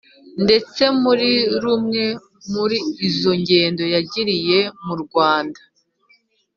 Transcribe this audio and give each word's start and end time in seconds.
ndetse 0.43 0.81
muri 1.03 1.29
rumwe 1.63 2.03
muri 2.53 2.77
izo 3.07 3.31
ngendo 3.41 3.83
yagiriye 3.95 4.59
mu 4.85 4.95
rwanda, 5.03 5.59